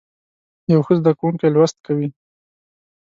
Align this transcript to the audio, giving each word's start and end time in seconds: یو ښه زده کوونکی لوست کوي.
یو 0.71 0.81
ښه 0.85 0.93
زده 0.99 1.11
کوونکی 1.19 1.47
لوست 1.55 1.77
کوي. 1.85 2.07